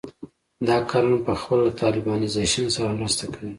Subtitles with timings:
[0.67, 3.49] دا کارونه پخپله له طالبانیزېشن سره مرسته کوي.